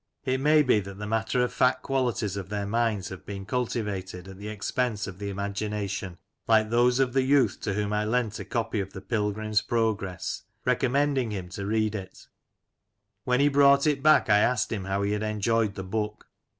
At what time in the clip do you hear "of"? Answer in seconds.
1.43-1.53, 2.35-2.49, 5.05-5.19, 6.99-7.13, 8.79-8.93